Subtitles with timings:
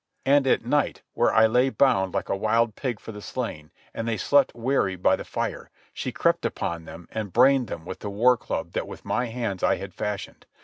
[0.25, 4.07] And at night, where I lay bound like a wild pig for the slaying, and
[4.07, 8.09] they slept weary by the fire, she crept upon them and brained them with the
[8.09, 10.47] war club that with my hands I had fashioned.